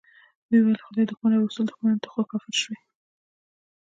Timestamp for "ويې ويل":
0.47-0.77